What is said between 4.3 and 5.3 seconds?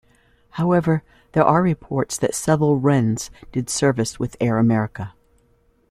"Air America".